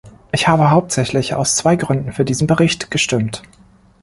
[0.31, 3.43] Ich habe hauptsächlich aus zwei Gründen für diesen Bericht gestimmt.